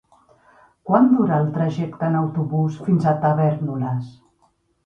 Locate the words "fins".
2.89-3.09